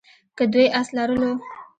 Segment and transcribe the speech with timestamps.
[0.37, 1.31] که دوی آس لرلو.